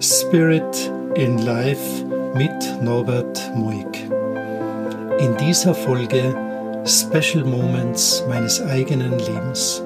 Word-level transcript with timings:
Spirit 0.00 0.92
in 1.14 1.38
Life 1.38 2.04
mit 2.34 2.82
Norbert 2.82 3.54
Muig. 3.54 3.86
In 5.18 5.36
dieser 5.36 5.74
Folge 5.74 6.34
Special 6.84 7.44
Moments 7.44 8.22
meines 8.28 8.60
eigenen 8.60 9.18
Lebens. 9.18 9.82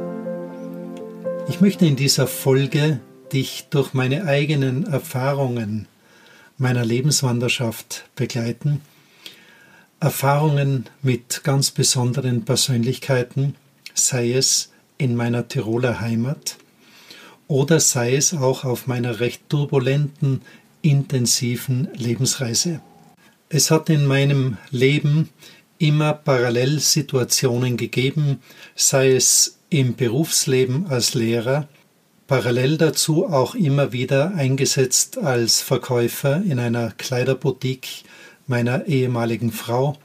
Ich 1.49 1.61
möchte 1.61 1.87
in 1.87 1.96
dieser 1.96 2.27
Folge 2.27 3.01
dich 3.33 3.67
durch 3.71 3.95
meine 3.95 4.25
eigenen 4.25 4.87
Erfahrungen 4.87 5.86
meiner 6.56 6.84
Lebenswanderschaft 6.84 8.04
begleiten. 8.16 8.80
Erfahrungen 10.00 10.86
mit 11.02 11.42
ganz 11.45 11.70
besonderen 11.70 12.45
Persönlichkeiten, 12.45 13.54
sei 13.95 14.32
es 14.32 14.70
in 14.96 15.14
meiner 15.14 15.48
Tiroler 15.48 16.00
Heimat, 16.00 16.56
oder 17.49 17.80
sei 17.80 18.15
es 18.15 18.35
auch 18.35 18.65
auf 18.65 18.87
meiner 18.87 19.21
recht 19.21 19.48
turbulenten, 19.48 20.43
intensiven 20.83 21.89
Lebensreise. 21.95 22.80
Es 23.48 23.70
hat 23.70 23.89
in 23.89 24.06
meinem 24.06 24.59
Leben 24.70 25.30
immer 25.79 26.12
Parallelsituationen 26.12 27.77
gegeben, 27.77 28.42
sei 28.77 29.12
es 29.12 29.59
im 29.70 29.97
Berufsleben 29.97 30.87
als 30.89 31.15
Lehrer, 31.15 31.69
parallel 32.27 32.77
dazu 32.77 33.27
auch 33.27 33.55
immer 33.55 33.92
wieder 33.92 34.34
eingesetzt 34.34 35.17
als 35.19 35.62
Verkäufer 35.62 36.42
in 36.42 36.59
einer 36.59 36.91
Kleiderboutique 36.91 38.05
meiner 38.47 38.87
ehemaligen 38.87 39.51
Frau 39.51 39.97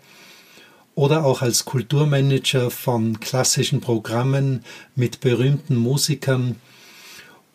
oder 0.96 1.26
auch 1.26 1.42
als 1.42 1.66
Kulturmanager 1.66 2.72
von 2.72 3.20
klassischen 3.20 3.82
Programmen 3.82 4.64
mit 4.96 5.20
berühmten 5.20 5.76
Musikern 5.76 6.58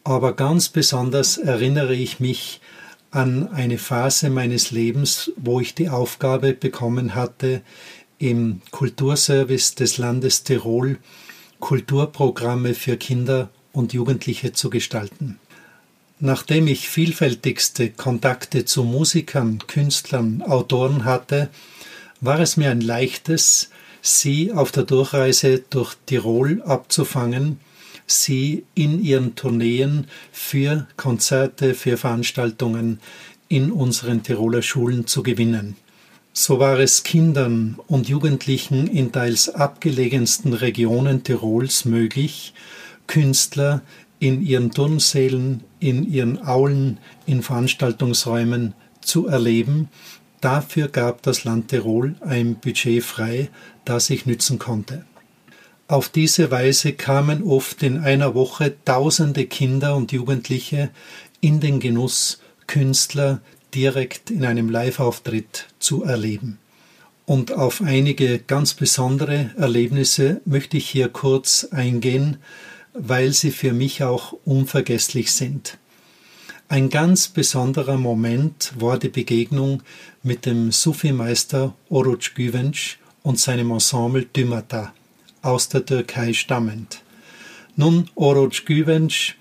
aber 0.09 0.33
ganz 0.33 0.71
besonders 0.71 1.37
erinnere 1.37 1.95
ich 1.95 2.19
mich 2.19 2.63
an 3.11 3.49
eine 3.49 3.77
Phase 3.77 4.31
meines 4.31 4.71
Lebens, 4.71 5.33
wo 5.37 5.61
ich 5.61 5.75
die 5.75 5.91
Aufgabe 5.91 6.55
bekommen 6.55 7.15
hatte, 7.15 7.61
im 8.19 8.63
Kulturservice 8.71 9.75
des 9.75 9.99
Landes 9.99 10.45
Tirol 10.45 10.99
Kulturprogramme 11.61 12.73
für 12.73 12.97
Kinder 12.97 13.51
und 13.73 13.93
Jugendliche 13.93 14.55
zu 14.55 14.71
gestalten. 14.71 15.39
Nachdem 16.21 16.69
ich 16.69 16.89
vielfältigste 16.89 17.91
Kontakte 17.91 18.65
zu 18.65 18.85
Musikern, 18.85 19.59
Künstlern, 19.67 20.41
Autoren 20.41 21.05
hatte, 21.05 21.51
war 22.23 22.41
es 22.41 22.57
mir 22.57 22.71
ein 22.71 22.81
leichtes, 22.81 23.69
sie 24.01 24.53
auf 24.53 24.73
der 24.73 24.85
Durchreise 24.85 25.63
durch 25.69 25.97
Tirol 26.07 26.63
abzufangen 26.63 27.61
sie 28.09 28.65
in 28.75 29.03
ihren 29.03 29.37
Tourneen 29.37 30.07
für 30.33 30.87
Konzerte, 30.97 31.75
für 31.75 31.97
Veranstaltungen 31.97 32.99
in 33.49 33.71
unseren 33.71 34.23
Tiroler 34.23 34.63
Schulen 34.63 35.07
zu 35.07 35.23
gewinnen. 35.23 35.77
So 36.33 36.61
war 36.61 36.79
es 36.79 37.03
Kindern 37.03 37.79
und 37.89 38.09
Jugendlichen 38.09 38.87
in 38.87 39.11
teils 39.11 39.49
abgelegensten 39.49 40.53
Regionen 40.53 41.25
Tirols 41.25 41.85
möglich, 41.85 42.55
Künstler 43.07 43.83
in 44.21 44.43
ihren 44.43 44.71
Turnsälen, 44.71 45.65
in 45.81 46.11
ihren 46.11 46.41
Aulen, 46.43 46.99
in 47.27 47.43
Veranstaltungsräumen 47.43 48.75
zu 49.01 49.27
erleben. 49.27 49.89
Dafür 50.41 50.89
gab 50.89 51.23
das 51.23 51.45
Land 51.45 51.69
Tirol 51.69 52.15
ein 52.21 52.57
Budget 52.57 53.03
frei, 53.03 53.49
das 53.85 54.11
ich 54.11 54.27
nützen 54.27 54.59
konnte. 54.59 55.05
Auf 55.91 56.11
diese 56.11 56.51
Weise 56.51 56.93
kamen 56.93 57.43
oft 57.43 57.83
in 57.83 57.97
einer 57.97 58.35
Woche 58.35 58.77
tausende 58.85 59.47
Kinder 59.47 59.97
und 59.97 60.13
Jugendliche 60.13 60.91
in 61.41 61.61
den 61.61 61.81
Genuss, 61.81 62.41
Künstler 62.67 63.41
direkt 63.75 64.31
in 64.31 64.45
einem 64.45 64.69
Live-Auftritt 64.69 65.67
zu 65.79 66.05
erleben. 66.05 66.59
Und 67.25 67.53
auf 67.53 67.81
einige 67.81 68.39
ganz 68.39 68.75
besondere 68.75 69.51
Erlebnisse 69.57 70.43
möchte 70.45 70.77
ich 70.77 70.91
hier 70.91 71.09
kurz 71.09 71.67
eingehen, 71.71 72.37
weil 72.93 73.33
sie 73.33 73.51
für 73.51 73.73
mich 73.73 74.03
auch 74.03 74.35
unvergesslich 74.45 75.33
sind. 75.33 75.79
Ein 76.69 76.91
ganz 76.91 77.29
besonderer 77.29 77.97
Moment 77.97 78.75
war 78.79 78.99
die 78.99 79.09
Begegnung 79.09 79.83
mit 80.23 80.45
dem 80.45 80.71
Sufi-Meister 80.71 81.75
Oruç 81.89 82.35
Güvenç 82.35 82.99
und 83.23 83.39
seinem 83.39 83.71
Ensemble 83.71 84.27
Dümata 84.27 84.93
aus 85.49 85.69
der 85.69 85.85
Türkei 85.85 86.33
stammend. 86.35 87.03
Nun, 87.75 88.11
Oroc 88.15 88.67
Güvenç 88.67 89.37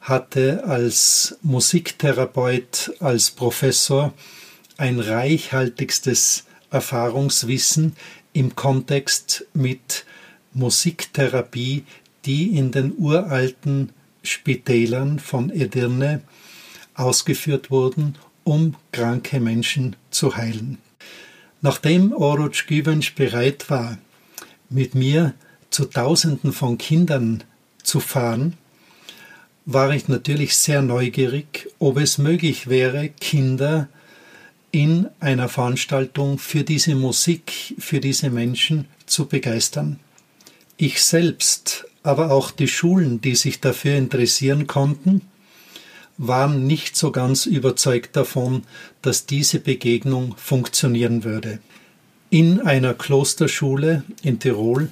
hatte 0.00 0.64
als 0.64 1.36
Musiktherapeut, 1.42 2.92
als 3.00 3.30
Professor 3.30 4.14
ein 4.78 4.98
reichhaltigstes 5.00 6.44
Erfahrungswissen 6.70 7.94
im 8.32 8.56
Kontext 8.56 9.46
mit 9.52 10.06
Musiktherapie, 10.54 11.84
die 12.24 12.56
in 12.56 12.70
den 12.72 12.94
uralten 12.96 13.90
Spitälern 14.22 15.18
von 15.18 15.50
Edirne 15.50 16.22
ausgeführt 16.94 17.70
wurden, 17.70 18.16
um 18.44 18.76
kranke 18.92 19.40
Menschen 19.40 19.96
zu 20.10 20.36
heilen. 20.36 20.78
Nachdem 21.60 22.12
Oroc 22.12 22.66
Güvenç 22.66 23.14
bereit 23.14 23.68
war, 23.68 23.98
mit 24.74 24.94
mir 24.94 25.34
zu 25.70 25.86
Tausenden 25.86 26.52
von 26.52 26.78
Kindern 26.78 27.44
zu 27.82 28.00
fahren, 28.00 28.54
war 29.66 29.94
ich 29.94 30.08
natürlich 30.08 30.56
sehr 30.56 30.82
neugierig, 30.82 31.68
ob 31.78 31.96
es 31.96 32.18
möglich 32.18 32.68
wäre, 32.68 33.08
Kinder 33.08 33.88
in 34.72 35.08
einer 35.20 35.48
Veranstaltung 35.48 36.38
für 36.38 36.64
diese 36.64 36.94
Musik, 36.94 37.74
für 37.78 38.00
diese 38.00 38.28
Menschen 38.28 38.86
zu 39.06 39.26
begeistern. 39.26 40.00
Ich 40.76 41.02
selbst, 41.02 41.86
aber 42.02 42.30
auch 42.32 42.50
die 42.50 42.68
Schulen, 42.68 43.20
die 43.20 43.36
sich 43.36 43.60
dafür 43.60 43.96
interessieren 43.96 44.66
konnten, 44.66 45.22
waren 46.18 46.66
nicht 46.66 46.96
so 46.96 47.10
ganz 47.10 47.46
überzeugt 47.46 48.16
davon, 48.16 48.64
dass 49.02 49.26
diese 49.26 49.60
Begegnung 49.60 50.34
funktionieren 50.36 51.24
würde. 51.24 51.60
In 52.34 52.60
einer 52.60 52.94
Klosterschule 52.94 54.02
in 54.22 54.40
Tirol 54.40 54.90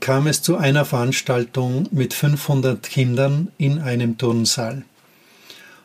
kam 0.00 0.26
es 0.26 0.42
zu 0.42 0.58
einer 0.58 0.84
Veranstaltung 0.84 1.88
mit 1.90 2.12
500 2.12 2.82
Kindern 2.82 3.50
in 3.56 3.78
einem 3.78 4.18
Turnsaal. 4.18 4.84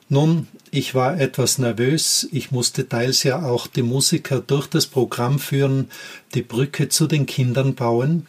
Nun, 0.09 0.50
ich 0.72 0.94
war 0.94 1.18
etwas 1.18 1.59
nervös, 1.59 2.28
ich 2.30 2.52
musste 2.52 2.90
teils 2.90 3.24
ja 3.24 3.41
auch 3.41 3.68
die 3.68 3.84
Musiker 3.84 4.41
durch 4.41 4.68
das 4.68 4.85
Programm 4.85 5.40
führen, 5.40 5.90
die 6.34 6.41
Brücke 6.41 6.90
zu 6.90 7.08
den 7.08 7.25
Kindern 7.25 7.75
bauen 7.75 8.28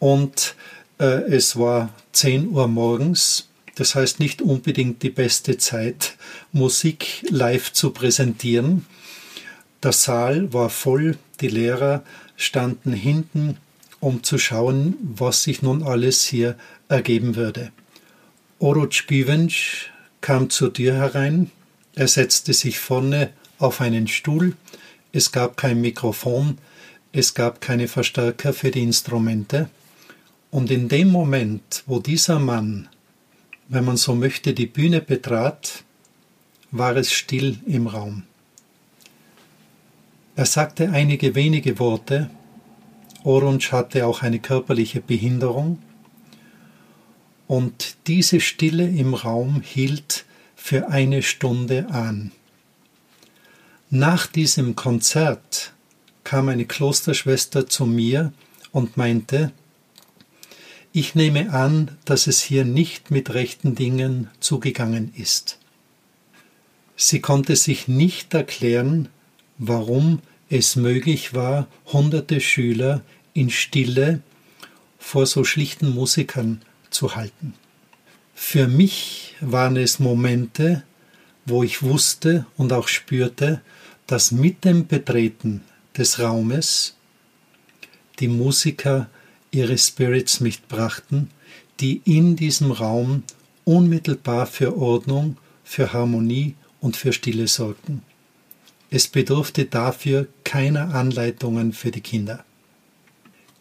und 0.00 0.56
äh, 0.98 1.04
es 1.04 1.56
war 1.56 1.90
10 2.10 2.48
Uhr 2.48 2.66
morgens, 2.66 3.48
das 3.76 3.94
heißt 3.94 4.18
nicht 4.18 4.42
unbedingt 4.42 5.04
die 5.04 5.10
beste 5.10 5.56
Zeit, 5.56 6.16
Musik 6.50 7.24
live 7.30 7.72
zu 7.72 7.90
präsentieren. 7.90 8.86
Der 9.84 9.92
Saal 9.92 10.50
war 10.54 10.70
voll, 10.70 11.18
die 11.42 11.48
Lehrer 11.48 12.04
standen 12.36 12.94
hinten, 12.94 13.58
um 14.00 14.22
zu 14.22 14.38
schauen, 14.38 14.96
was 15.02 15.42
sich 15.42 15.60
nun 15.60 15.82
alles 15.82 16.24
hier 16.24 16.56
ergeben 16.88 17.36
würde. 17.36 17.70
Oruc 18.58 19.06
Güvenc 19.06 19.52
kam 20.22 20.48
zur 20.48 20.72
Tür 20.72 20.94
herein, 20.94 21.50
er 21.94 22.08
setzte 22.08 22.54
sich 22.54 22.78
vorne 22.78 23.28
auf 23.58 23.82
einen 23.82 24.08
Stuhl, 24.08 24.56
es 25.12 25.32
gab 25.32 25.58
kein 25.58 25.82
Mikrofon, 25.82 26.56
es 27.12 27.34
gab 27.34 27.60
keine 27.60 27.86
Verstärker 27.86 28.54
für 28.54 28.70
die 28.70 28.82
Instrumente, 28.82 29.68
und 30.50 30.70
in 30.70 30.88
dem 30.88 31.08
Moment, 31.08 31.82
wo 31.84 31.98
dieser 31.98 32.38
Mann, 32.38 32.88
wenn 33.68 33.84
man 33.84 33.98
so 33.98 34.14
möchte, 34.14 34.54
die 34.54 34.66
Bühne 34.66 35.02
betrat, 35.02 35.84
war 36.70 36.96
es 36.96 37.12
still 37.12 37.58
im 37.66 37.86
Raum. 37.86 38.22
Er 40.36 40.46
sagte 40.46 40.90
einige 40.90 41.34
wenige 41.34 41.78
Worte. 41.78 42.28
Orange 43.22 43.72
hatte 43.72 44.06
auch 44.06 44.22
eine 44.22 44.40
körperliche 44.40 45.00
Behinderung. 45.00 45.78
Und 47.46 47.96
diese 48.06 48.40
Stille 48.40 48.88
im 48.88 49.14
Raum 49.14 49.60
hielt 49.60 50.24
für 50.56 50.88
eine 50.88 51.22
Stunde 51.22 51.86
an. 51.90 52.32
Nach 53.90 54.26
diesem 54.26 54.74
Konzert 54.74 55.72
kam 56.24 56.48
eine 56.48 56.64
Klosterschwester 56.64 57.68
zu 57.68 57.86
mir 57.86 58.32
und 58.72 58.96
meinte, 58.96 59.52
ich 60.92 61.14
nehme 61.14 61.52
an, 61.52 61.96
dass 62.04 62.26
es 62.26 62.40
hier 62.40 62.64
nicht 62.64 63.10
mit 63.10 63.34
rechten 63.34 63.74
Dingen 63.74 64.30
zugegangen 64.40 65.12
ist. 65.16 65.58
Sie 66.96 67.20
konnte 67.20 67.56
sich 67.56 67.88
nicht 67.88 68.32
erklären, 68.32 69.08
warum 69.58 70.20
es 70.48 70.76
möglich 70.76 71.34
war, 71.34 71.66
hunderte 71.86 72.40
Schüler 72.40 73.02
in 73.32 73.50
Stille 73.50 74.20
vor 74.98 75.26
so 75.26 75.44
schlichten 75.44 75.94
Musikern 75.94 76.62
zu 76.90 77.16
halten. 77.16 77.54
Für 78.34 78.66
mich 78.68 79.34
waren 79.40 79.76
es 79.76 79.98
Momente, 79.98 80.82
wo 81.46 81.62
ich 81.62 81.82
wusste 81.82 82.46
und 82.56 82.72
auch 82.72 82.88
spürte, 82.88 83.60
dass 84.06 84.32
mit 84.32 84.64
dem 84.64 84.86
Betreten 84.86 85.62
des 85.96 86.18
Raumes 86.18 86.96
die 88.18 88.28
Musiker 88.28 89.08
ihre 89.50 89.78
Spirits 89.78 90.40
mitbrachten, 90.40 91.30
die 91.80 92.00
in 92.04 92.36
diesem 92.36 92.70
Raum 92.70 93.22
unmittelbar 93.64 94.46
für 94.46 94.76
Ordnung, 94.76 95.36
für 95.64 95.92
Harmonie 95.92 96.54
und 96.80 96.96
für 96.96 97.12
Stille 97.12 97.48
sorgten. 97.48 98.02
Es 98.94 99.08
bedurfte 99.08 99.64
dafür 99.64 100.28
keiner 100.44 100.94
Anleitungen 100.94 101.72
für 101.72 101.90
die 101.90 102.00
Kinder. 102.00 102.44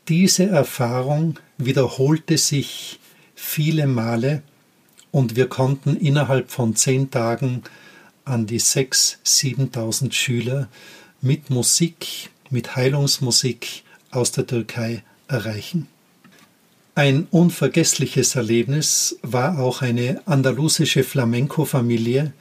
Diese 0.07 0.45
Erfahrung 0.45 1.39
wiederholte 1.57 2.37
sich 2.37 2.99
viele 3.33 3.87
Male 3.87 4.43
und 5.09 5.35
wir 5.35 5.47
konnten 5.49 5.97
innerhalb 5.97 6.51
von 6.51 6.75
zehn 6.75 7.09
Tagen 7.09 7.63
an 8.25 8.45
die 8.45 8.59
sechs, 8.59 9.17
siebentausend 9.23 10.13
Schüler 10.13 10.69
mit 11.19 11.49
Musik, 11.49 12.29
mit 12.51 12.75
Heilungsmusik 12.75 13.81
aus 14.11 14.33
der 14.33 14.45
Türkei 14.45 15.01
erreichen. 15.27 15.87
Ein 16.93 17.25
unvergessliches 17.31 18.35
Erlebnis 18.35 19.17
war 19.23 19.57
auch 19.57 19.81
eine 19.81 20.21
andalusische 20.27 21.03
Flamenco-Familie, 21.03 22.33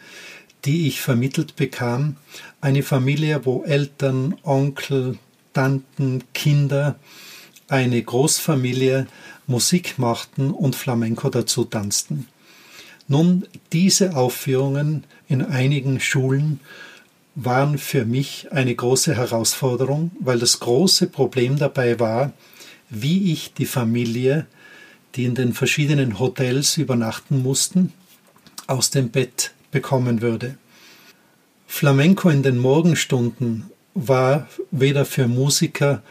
die 0.65 0.87
ich 0.87 1.01
vermittelt 1.01 1.57
bekam. 1.57 2.17
Eine 2.61 2.83
Familie, 2.83 3.45
wo 3.45 3.65
Eltern, 3.65 4.37
Onkel, 4.43 5.19
Tanten, 5.53 6.25
Kinder, 6.35 6.97
eine 7.69 8.03
Großfamilie 8.03 9.07
Musik 9.47 9.99
machten 9.99 10.51
und 10.51 10.77
Flamenco 10.77 11.29
dazu 11.31 11.65
tanzten. 11.65 12.29
Nun, 13.09 13.47
diese 13.73 14.17
Aufführungen 14.17 15.05
in 15.29 15.43
einigen 15.43 16.01
Schulen 16.01 16.61
waren 17.35 17.79
für 17.79 18.05
mich 18.05 18.53
eine 18.53 18.75
große 18.75 19.17
Herausforderung, 19.17 20.13
weil 20.21 20.39
das 20.39 20.61
große 20.61 21.09
Problem 21.09 21.59
dabei 21.59 21.99
war, 21.99 22.33
wie 22.91 23.33
ich 23.33 23.55
die 23.55 23.67
Familie, 23.67 24.47
die 25.15 25.25
in 25.25 25.35
den 25.35 25.53
verschiedenen 25.53 26.19
Hotels 26.19 26.77
übernachten 26.77 27.43
mussten, 27.43 27.93
aus 28.67 28.91
dem 28.91 29.11
Bett 29.11 29.53
bekommen 29.73 30.23
würde. 30.23 30.57
Flamenco 31.67 32.29
in 32.29 32.45
den 32.45 32.59
Morgenstunden 32.59 33.71
war 33.95 34.47
weder 34.71 35.05
für 35.05 35.27
Musiker 35.27 36.03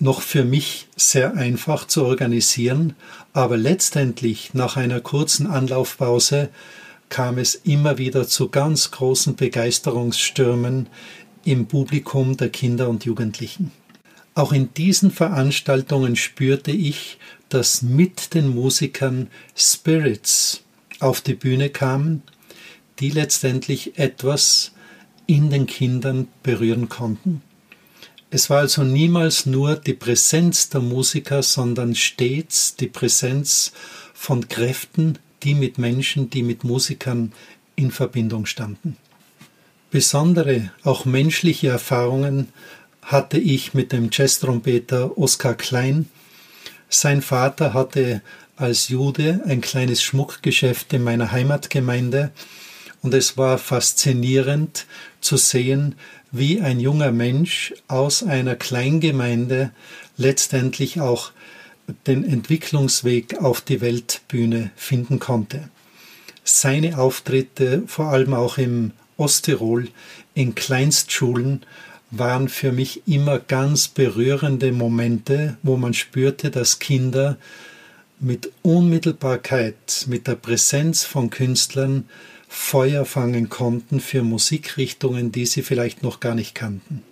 noch 0.00 0.20
für 0.20 0.44
mich 0.44 0.88
sehr 0.96 1.36
einfach 1.36 1.86
zu 1.86 2.04
organisieren, 2.04 2.94
aber 3.32 3.56
letztendlich 3.56 4.52
nach 4.54 4.76
einer 4.76 5.00
kurzen 5.00 5.46
Anlaufpause 5.46 6.48
kam 7.08 7.38
es 7.38 7.54
immer 7.54 7.96
wieder 7.98 8.26
zu 8.26 8.48
ganz 8.48 8.90
großen 8.90 9.36
Begeisterungsstürmen 9.36 10.88
im 11.44 11.66
Publikum 11.66 12.36
der 12.36 12.48
Kinder 12.48 12.88
und 12.88 13.04
Jugendlichen. 13.04 13.70
Auch 14.34 14.52
in 14.52 14.74
diesen 14.74 15.12
Veranstaltungen 15.12 16.16
spürte 16.16 16.72
ich, 16.72 17.18
dass 17.50 17.82
mit 17.82 18.34
den 18.34 18.48
Musikern 18.48 19.28
Spirits 19.54 20.62
auf 20.98 21.20
die 21.20 21.34
Bühne 21.34 21.70
kamen, 21.70 22.22
die 23.00 23.10
letztendlich 23.10 23.98
etwas 23.98 24.72
in 25.26 25.50
den 25.50 25.66
Kindern 25.66 26.28
berühren 26.42 26.88
konnten. 26.88 27.42
Es 28.30 28.50
war 28.50 28.58
also 28.58 28.82
niemals 28.82 29.46
nur 29.46 29.76
die 29.76 29.94
Präsenz 29.94 30.68
der 30.68 30.80
Musiker, 30.80 31.42
sondern 31.42 31.94
stets 31.94 32.74
die 32.76 32.88
Präsenz 32.88 33.72
von 34.12 34.48
Kräften, 34.48 35.18
die 35.42 35.54
mit 35.54 35.78
Menschen, 35.78 36.30
die 36.30 36.42
mit 36.42 36.64
Musikern 36.64 37.32
in 37.76 37.90
Verbindung 37.90 38.46
standen. 38.46 38.96
Besondere, 39.90 40.72
auch 40.82 41.04
menschliche 41.04 41.68
Erfahrungen 41.68 42.48
hatte 43.02 43.38
ich 43.38 43.74
mit 43.74 43.92
dem 43.92 44.08
Jazztrompeter 44.10 45.16
Oskar 45.16 45.54
Klein. 45.54 46.08
Sein 46.88 47.22
Vater 47.22 47.74
hatte 47.74 48.22
als 48.56 48.88
Jude 48.88 49.42
ein 49.46 49.60
kleines 49.60 50.02
Schmuckgeschäft 50.02 50.92
in 50.92 51.04
meiner 51.04 51.30
Heimatgemeinde 51.30 52.32
und 53.04 53.12
es 53.12 53.36
war 53.36 53.58
faszinierend 53.58 54.86
zu 55.20 55.36
sehen, 55.36 55.94
wie 56.32 56.62
ein 56.62 56.80
junger 56.80 57.12
Mensch 57.12 57.74
aus 57.86 58.22
einer 58.22 58.56
Kleingemeinde 58.56 59.72
letztendlich 60.16 61.02
auch 61.02 61.30
den 62.06 62.24
Entwicklungsweg 62.24 63.42
auf 63.42 63.60
die 63.60 63.82
Weltbühne 63.82 64.70
finden 64.74 65.18
konnte. 65.18 65.68
Seine 66.44 66.98
Auftritte, 66.98 67.82
vor 67.86 68.06
allem 68.06 68.32
auch 68.32 68.56
im 68.56 68.92
Osttirol, 69.18 69.88
in 70.32 70.54
Kleinstschulen, 70.54 71.60
waren 72.10 72.48
für 72.48 72.72
mich 72.72 73.02
immer 73.06 73.38
ganz 73.38 73.88
berührende 73.88 74.72
Momente, 74.72 75.58
wo 75.62 75.76
man 75.76 75.92
spürte, 75.92 76.50
dass 76.50 76.78
Kinder 76.78 77.36
mit 78.18 78.50
Unmittelbarkeit, 78.62 80.06
mit 80.08 80.26
der 80.26 80.36
Präsenz 80.36 81.04
von 81.04 81.28
Künstlern 81.28 82.08
Feuer 82.56 83.04
fangen 83.04 83.48
konnten 83.48 84.00
für 84.00 84.22
Musikrichtungen, 84.22 85.32
die 85.32 85.44
sie 85.44 85.62
vielleicht 85.62 86.04
noch 86.04 86.20
gar 86.20 86.36
nicht 86.36 86.54
kannten. 86.54 87.02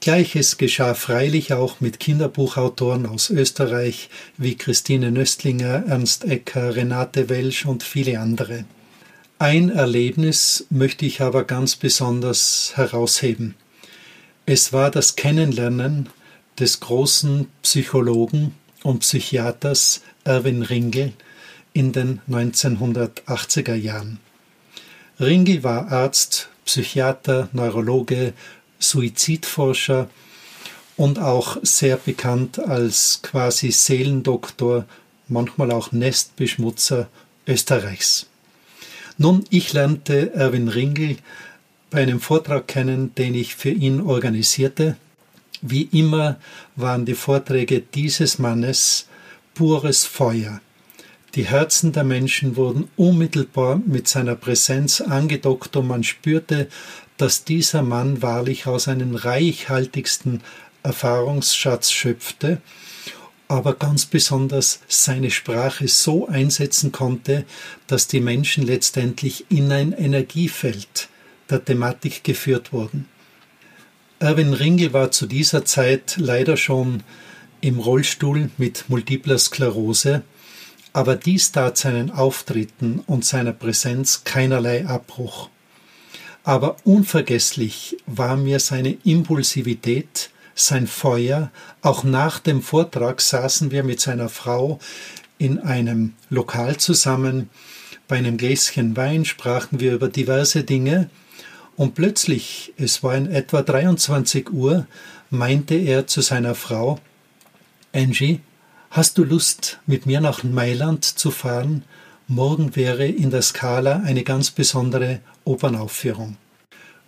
Gleiches 0.00 0.58
geschah 0.58 0.94
freilich 0.94 1.52
auch 1.52 1.80
mit 1.80 2.00
Kinderbuchautoren 2.00 3.06
aus 3.06 3.30
Österreich 3.30 4.10
wie 4.36 4.56
Christine 4.56 5.12
Nöstlinger, 5.12 5.84
Ernst 5.86 6.24
Ecker, 6.24 6.74
Renate 6.74 7.28
Welsch 7.28 7.66
und 7.66 7.84
viele 7.84 8.18
andere. 8.18 8.64
Ein 9.38 9.70
Erlebnis 9.70 10.66
möchte 10.70 11.06
ich 11.06 11.20
aber 11.20 11.44
ganz 11.44 11.76
besonders 11.76 12.72
herausheben. 12.74 13.54
Es 14.44 14.72
war 14.72 14.90
das 14.90 15.14
Kennenlernen 15.14 16.08
des 16.58 16.80
großen 16.80 17.46
Psychologen 17.62 18.54
und 18.82 19.00
Psychiaters 19.00 20.02
Erwin 20.24 20.62
Ringel 20.62 21.12
in 21.72 21.92
den 21.92 22.20
1980er 22.28 23.74
Jahren. 23.74 24.18
Ringel 25.20 25.62
war 25.62 25.92
Arzt, 25.92 26.48
Psychiater, 26.64 27.50
Neurologe, 27.52 28.32
Suizidforscher 28.78 30.08
und 30.96 31.18
auch 31.18 31.58
sehr 31.62 31.98
bekannt 31.98 32.58
als 32.58 33.20
quasi 33.22 33.70
Seelendoktor, 33.70 34.86
manchmal 35.28 35.72
auch 35.72 35.92
Nestbeschmutzer 35.92 37.08
Österreichs. 37.46 38.26
Nun, 39.18 39.44
ich 39.50 39.74
lernte 39.74 40.32
Erwin 40.32 40.68
Ringel 40.68 41.18
bei 41.90 42.00
einem 42.00 42.20
Vortrag 42.20 42.66
kennen, 42.66 43.14
den 43.16 43.34
ich 43.34 43.54
für 43.54 43.70
ihn 43.70 44.00
organisierte. 44.00 44.96
Wie 45.60 45.82
immer 45.92 46.36
waren 46.76 47.04
die 47.04 47.14
Vorträge 47.14 47.80
dieses 47.80 48.38
Mannes 48.38 49.06
pures 49.52 50.06
Feuer. 50.06 50.62
Die 51.36 51.46
Herzen 51.46 51.92
der 51.92 52.02
Menschen 52.02 52.56
wurden 52.56 52.88
unmittelbar 52.96 53.80
mit 53.86 54.08
seiner 54.08 54.34
Präsenz 54.34 55.00
angedockt 55.00 55.76
und 55.76 55.86
man 55.86 56.02
spürte, 56.02 56.68
dass 57.18 57.44
dieser 57.44 57.82
Mann 57.82 58.20
wahrlich 58.20 58.66
aus 58.66 58.88
einem 58.88 59.14
reichhaltigsten 59.14 60.42
Erfahrungsschatz 60.82 61.92
schöpfte, 61.92 62.60
aber 63.46 63.74
ganz 63.74 64.06
besonders 64.06 64.80
seine 64.88 65.30
Sprache 65.30 65.86
so 65.86 66.26
einsetzen 66.26 66.90
konnte, 66.90 67.44
dass 67.86 68.08
die 68.08 68.20
Menschen 68.20 68.64
letztendlich 68.66 69.44
in 69.50 69.70
ein 69.70 69.92
Energiefeld 69.92 71.08
der 71.48 71.64
Thematik 71.64 72.24
geführt 72.24 72.72
wurden. 72.72 73.06
Erwin 74.18 74.52
Ringel 74.52 74.92
war 74.92 75.12
zu 75.12 75.26
dieser 75.26 75.64
Zeit 75.64 76.16
leider 76.18 76.56
schon 76.56 77.04
im 77.60 77.78
Rollstuhl 77.78 78.50
mit 78.58 78.86
multipler 78.88 79.38
Sklerose 79.38 80.22
aber 80.92 81.16
dies 81.16 81.52
tat 81.52 81.78
seinen 81.78 82.10
Auftritten 82.10 83.02
und 83.06 83.24
seiner 83.24 83.52
Präsenz 83.52 84.24
keinerlei 84.24 84.86
Abbruch. 84.86 85.48
Aber 86.42 86.76
unvergesslich 86.84 87.96
war 88.06 88.36
mir 88.36 88.60
seine 88.60 88.96
Impulsivität, 89.04 90.30
sein 90.54 90.86
Feuer. 90.86 91.50
Auch 91.82 92.02
nach 92.02 92.38
dem 92.38 92.62
Vortrag 92.62 93.20
saßen 93.20 93.70
wir 93.70 93.84
mit 93.84 94.00
seiner 94.00 94.28
Frau 94.28 94.78
in 95.38 95.58
einem 95.58 96.14
Lokal 96.28 96.78
zusammen. 96.78 97.50
Bei 98.08 98.16
einem 98.16 98.36
Gläschen 98.36 98.96
Wein 98.96 99.24
sprachen 99.24 99.80
wir 99.80 99.94
über 99.94 100.08
diverse 100.08 100.64
Dinge. 100.64 101.10
Und 101.76 101.94
plötzlich, 101.94 102.74
es 102.76 103.02
war 103.02 103.14
in 103.14 103.30
etwa 103.30 103.62
23 103.62 104.50
Uhr, 104.50 104.86
meinte 105.30 105.74
er 105.76 106.06
zu 106.06 106.20
seiner 106.20 106.54
Frau, 106.54 106.98
Angie, 107.94 108.40
Hast 108.92 109.18
du 109.18 109.24
Lust, 109.24 109.78
mit 109.86 110.06
mir 110.06 110.20
nach 110.20 110.42
Mailand 110.42 111.04
zu 111.04 111.30
fahren? 111.30 111.84
Morgen 112.26 112.74
wäre 112.74 113.06
in 113.06 113.30
der 113.30 113.42
Scala 113.42 114.02
eine 114.04 114.24
ganz 114.24 114.50
besondere 114.50 115.20
Opernaufführung. 115.44 116.36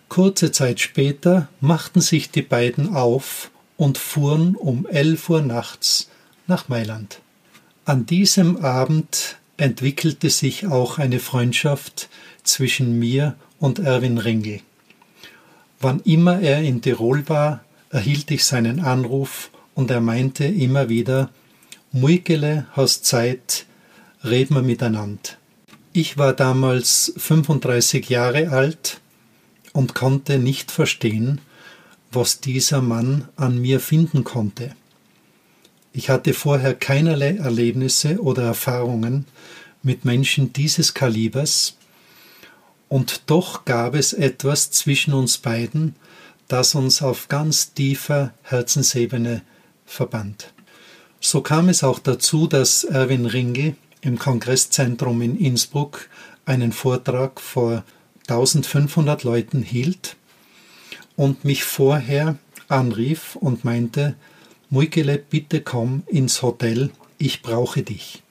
Kurze 0.07 0.53
Zeit 0.53 0.79
später 0.79 1.49
machten 1.59 1.99
sich 1.99 2.31
die 2.31 2.41
beiden 2.41 2.95
auf 2.95 3.51
und 3.75 3.97
fuhren 3.97 4.55
um 4.55 4.87
elf 4.87 5.29
Uhr 5.29 5.41
nachts 5.41 6.09
nach 6.47 6.69
Mailand. 6.69 7.19
An 7.83 8.05
diesem 8.05 8.63
Abend 8.63 9.35
entwickelte 9.57 10.29
sich 10.29 10.67
auch 10.67 10.99
eine 10.99 11.19
Freundschaft 11.19 12.07
zwischen 12.43 12.97
mir 12.97 13.35
und 13.59 13.79
Erwin 13.79 14.19
Ringel. 14.19 14.61
Wann 15.81 15.99
immer 16.05 16.39
er 16.39 16.61
in 16.61 16.81
Tirol 16.81 17.27
war, 17.27 17.65
erhielt 17.89 18.31
ich 18.31 18.45
seinen 18.45 18.79
Anruf 18.79 19.49
und 19.75 19.91
er 19.91 19.99
meinte 19.99 20.45
immer 20.45 20.87
wieder, 20.87 21.29
Muikele, 21.95 22.65
hast 22.71 23.05
Zeit, 23.05 23.67
reden 24.23 24.55
wir 24.55 24.63
miteinander. 24.63 25.29
Ich 25.91 26.17
war 26.17 26.33
damals 26.33 27.13
35 27.17 28.09
Jahre 28.09 28.49
alt 28.49 28.99
und 29.73 29.93
konnte 29.93 30.39
nicht 30.39 30.71
verstehen, 30.71 31.39
was 32.11 32.39
dieser 32.39 32.81
Mann 32.81 33.29
an 33.35 33.61
mir 33.61 33.79
finden 33.79 34.23
konnte. 34.23 34.75
Ich 35.91 36.09
hatte 36.09 36.33
vorher 36.33 36.73
keinerlei 36.73 37.35
Erlebnisse 37.35 38.19
oder 38.19 38.41
Erfahrungen 38.41 39.25
mit 39.83 40.03
Menschen 40.03 40.51
dieses 40.51 40.95
Kalibers, 40.95 41.77
und 42.89 43.21
doch 43.27 43.65
gab 43.65 43.93
es 43.93 44.13
etwas 44.13 44.71
zwischen 44.71 45.13
uns 45.13 45.37
beiden, 45.37 45.95
das 46.47 46.73
uns 46.73 47.03
auf 47.03 47.27
ganz 47.27 47.75
tiefer 47.75 48.33
Herzensebene 48.41 49.43
verband. 49.85 50.53
So 51.25 51.39
kam 51.39 51.69
es 51.69 51.85
auch 51.85 51.99
dazu, 51.99 52.47
dass 52.47 52.83
Erwin 52.83 53.25
Ringel 53.25 53.77
im 54.01 54.19
Kongresszentrum 54.19 55.21
in 55.21 55.37
Innsbruck 55.37 56.09
einen 56.43 56.73
Vortrag 56.73 57.39
vor 57.39 57.85
1500 58.27 59.23
Leuten 59.23 59.63
hielt 59.63 60.17
und 61.15 61.45
mich 61.45 61.63
vorher 61.63 62.35
anrief 62.67 63.37
und 63.37 63.63
meinte, 63.63 64.15
Muikele, 64.69 65.17
bitte 65.17 65.61
komm 65.61 66.03
ins 66.07 66.41
Hotel, 66.41 66.89
ich 67.19 67.41
brauche 67.41 67.83
dich. 67.83 68.21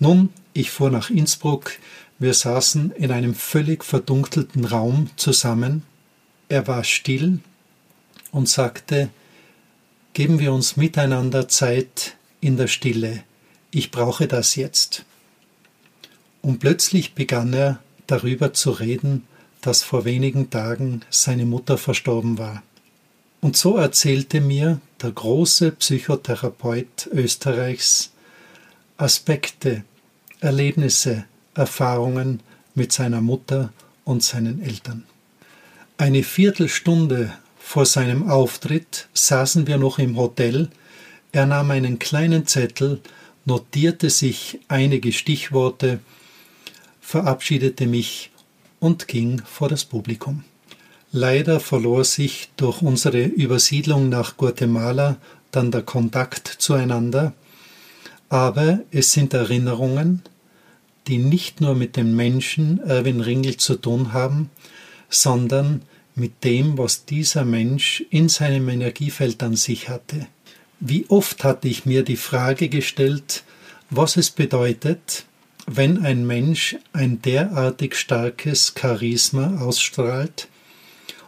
Nun, 0.00 0.30
ich 0.54 0.72
fuhr 0.72 0.90
nach 0.90 1.08
Innsbruck, 1.08 1.70
wir 2.18 2.34
saßen 2.34 2.90
in 2.90 3.12
einem 3.12 3.36
völlig 3.36 3.84
verdunkelten 3.84 4.64
Raum 4.64 5.08
zusammen. 5.14 5.84
Er 6.48 6.66
war 6.66 6.82
still 6.82 7.38
und 8.32 8.48
sagte, 8.48 9.08
geben 10.12 10.38
wir 10.38 10.52
uns 10.52 10.76
miteinander 10.76 11.48
Zeit 11.48 12.16
in 12.40 12.56
der 12.56 12.66
Stille, 12.66 13.22
ich 13.70 13.90
brauche 13.90 14.26
das 14.26 14.56
jetzt. 14.56 15.04
Und 16.42 16.58
plötzlich 16.58 17.14
begann 17.14 17.52
er 17.54 17.78
darüber 18.06 18.52
zu 18.52 18.70
reden, 18.70 19.26
dass 19.60 19.82
vor 19.82 20.04
wenigen 20.04 20.50
Tagen 20.50 21.02
seine 21.08 21.46
Mutter 21.46 21.78
verstorben 21.78 22.36
war. 22.36 22.62
Und 23.40 23.56
so 23.56 23.76
erzählte 23.76 24.40
mir 24.40 24.80
der 25.00 25.12
große 25.12 25.72
Psychotherapeut 25.72 27.08
Österreichs 27.12 28.12
Aspekte, 28.96 29.84
Erlebnisse, 30.40 31.24
Erfahrungen 31.54 32.40
mit 32.74 32.92
seiner 32.92 33.20
Mutter 33.20 33.72
und 34.04 34.22
seinen 34.22 34.62
Eltern. 34.62 35.04
Eine 35.96 36.22
Viertelstunde 36.22 37.32
vor 37.64 37.86
seinem 37.86 38.28
Auftritt 38.28 39.08
saßen 39.14 39.66
wir 39.66 39.78
noch 39.78 39.98
im 39.98 40.18
Hotel. 40.18 40.68
Er 41.30 41.46
nahm 41.46 41.70
einen 41.70 41.98
kleinen 41.98 42.46
Zettel, 42.46 43.00
notierte 43.46 44.10
sich 44.10 44.60
einige 44.68 45.10
Stichworte, 45.10 46.00
verabschiedete 47.00 47.86
mich 47.86 48.30
und 48.78 49.08
ging 49.08 49.40
vor 49.46 49.70
das 49.70 49.86
Publikum. 49.86 50.44
Leider 51.12 51.60
verlor 51.60 52.04
sich 52.04 52.50
durch 52.56 52.82
unsere 52.82 53.24
Übersiedlung 53.24 54.10
nach 54.10 54.36
Guatemala 54.36 55.16
dann 55.50 55.70
der 55.70 55.82
Kontakt 55.82 56.48
zueinander, 56.48 57.32
aber 58.28 58.80
es 58.90 59.12
sind 59.12 59.32
Erinnerungen, 59.32 60.22
die 61.06 61.18
nicht 61.18 61.62
nur 61.62 61.74
mit 61.74 61.96
dem 61.96 62.16
Menschen 62.16 62.82
Erwin 62.82 63.20
Ringel 63.20 63.56
zu 63.56 63.76
tun 63.76 64.12
haben, 64.12 64.50
sondern 65.08 65.82
mit 66.14 66.44
dem, 66.44 66.78
was 66.78 67.04
dieser 67.04 67.44
Mensch 67.44 68.04
in 68.10 68.28
seinem 68.28 68.68
Energiefeld 68.68 69.42
an 69.42 69.56
sich 69.56 69.88
hatte. 69.88 70.26
Wie 70.80 71.06
oft 71.08 71.44
hatte 71.44 71.68
ich 71.68 71.86
mir 71.86 72.02
die 72.02 72.16
Frage 72.16 72.68
gestellt, 72.68 73.44
was 73.88 74.16
es 74.16 74.30
bedeutet, 74.30 75.26
wenn 75.66 76.04
ein 76.04 76.26
Mensch 76.26 76.76
ein 76.92 77.22
derartig 77.22 77.94
starkes 77.94 78.74
Charisma 78.78 79.60
ausstrahlt? 79.60 80.48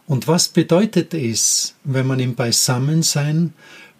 Und 0.06 0.28
was 0.28 0.48
bedeutet 0.48 1.14
es, 1.14 1.76
wenn 1.84 2.06
man 2.06 2.20
im 2.20 2.34
Beisammensein 2.34 3.54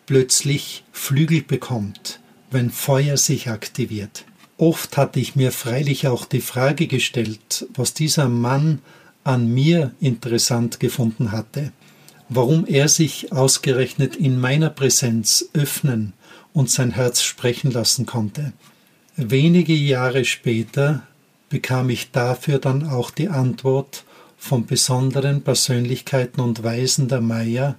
plötzlich 0.07 0.85
Flügel 0.93 1.43
bekommt, 1.43 2.21
wenn 2.51 2.71
Feuer 2.71 3.17
sich 3.17 3.49
aktiviert? 3.49 4.25
Oft 4.59 4.97
hatte 4.97 5.19
ich 5.19 5.35
mir 5.35 5.51
freilich 5.51 6.07
auch 6.07 6.27
die 6.27 6.41
Frage 6.41 6.87
gestellt, 6.87 7.67
was 7.75 7.95
dieser 7.95 8.29
Mann 8.29 8.81
an 9.25 9.53
mir 9.53 9.93
interessant 10.01 10.79
gefunden 10.81 11.33
hatte, 11.33 11.73
warum 12.29 12.67
er 12.67 12.89
sich 12.89 13.33
ausgerechnet 13.33 14.17
in 14.17 14.39
meiner 14.39 14.71
Präsenz 14.71 15.47
öffnen 15.55 16.13
und 16.53 16.71
sein 16.71 16.93
Herz 16.93 17.23
sprechen 17.23 17.71
lassen 17.71 18.07
konnte. 18.07 18.53
Wenige 19.17 19.75
Jahre 19.75 20.25
später 20.25 21.07
bekam 21.49 21.91
ich 21.91 22.11
dafür 22.11 22.59
dann 22.59 22.89
auch 22.89 23.11
die 23.11 23.29
Antwort 23.29 24.05
von 24.37 24.67
besonderen 24.67 25.43
Persönlichkeiten 25.43 26.41
und 26.41 26.63
Weisen 26.63 27.09
der 27.09 27.21
Maya, 27.21 27.77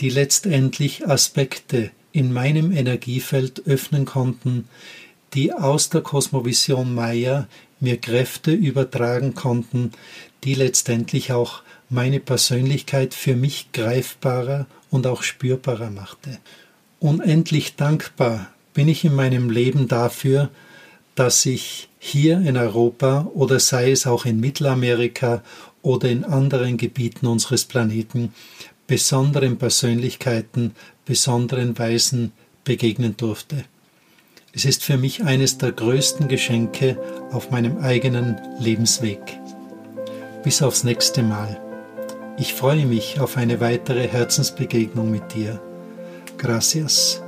die 0.00 0.10
letztendlich 0.10 1.08
Aspekte 1.08 1.90
in 2.12 2.32
meinem 2.32 2.72
Energiefeld 2.72 3.66
öffnen 3.66 4.04
konnten, 4.04 4.68
die 5.34 5.52
aus 5.52 5.90
der 5.90 6.00
Kosmovision 6.00 6.94
Maya 6.94 7.48
mir 7.80 8.00
Kräfte 8.00 8.52
übertragen 8.52 9.34
konnten, 9.34 9.92
die 10.44 10.54
letztendlich 10.54 11.32
auch 11.32 11.62
meine 11.90 12.20
Persönlichkeit 12.20 13.14
für 13.14 13.36
mich 13.36 13.72
greifbarer 13.72 14.66
und 14.90 15.06
auch 15.06 15.22
spürbarer 15.22 15.90
machte. 15.90 16.38
Unendlich 17.00 17.76
dankbar 17.76 18.48
bin 18.72 18.88
ich 18.88 19.04
in 19.04 19.14
meinem 19.14 19.50
Leben 19.50 19.88
dafür, 19.88 20.50
dass 21.14 21.46
ich 21.46 21.88
hier 21.98 22.38
in 22.40 22.56
Europa 22.56 23.30
oder 23.34 23.60
sei 23.60 23.90
es 23.90 24.06
auch 24.06 24.24
in 24.24 24.40
Mittelamerika 24.40 25.42
oder 25.82 26.08
in 26.08 26.24
anderen 26.24 26.76
Gebieten 26.76 27.26
unseres 27.26 27.64
Planeten 27.64 28.32
besonderen 28.86 29.58
Persönlichkeiten, 29.58 30.74
besonderen 31.04 31.78
Weisen 31.78 32.32
begegnen 32.64 33.16
durfte. 33.16 33.64
Es 34.56 34.64
ist 34.64 34.84
für 34.84 34.96
mich 34.96 35.24
eines 35.24 35.58
der 35.58 35.72
größten 35.72 36.28
Geschenke 36.28 36.96
auf 37.32 37.50
meinem 37.50 37.78
eigenen 37.78 38.40
Lebensweg. 38.60 39.20
Bis 40.44 40.62
aufs 40.62 40.84
nächste 40.84 41.24
Mal. 41.24 41.60
Ich 42.38 42.54
freue 42.54 42.86
mich 42.86 43.18
auf 43.18 43.36
eine 43.36 43.60
weitere 43.60 44.06
Herzensbegegnung 44.06 45.10
mit 45.10 45.34
dir. 45.34 45.60
Gracias 46.38 47.20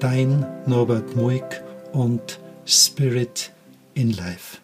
dein 0.00 0.44
Norbert 0.66 1.14
Muig 1.14 1.44
und 1.92 2.40
Spirit 2.66 3.52
in 3.94 4.12
Life. 4.12 4.63